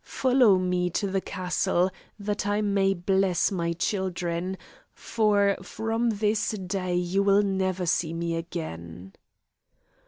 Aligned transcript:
Follow 0.03 0.57
me 0.57 0.89
to 0.89 1.05
the 1.05 1.21
castle, 1.21 1.91
that 2.17 2.47
I 2.47 2.59
may 2.61 2.95
bless 2.95 3.51
my 3.51 3.71
children, 3.73 4.57
for 4.95 5.55
from 5.61 6.09
this 6.09 6.49
day 6.53 6.95
you 6.95 7.21
will 7.21 7.43
never 7.43 7.85
see 7.85 8.11
me 8.11 8.35
again." 8.35 9.13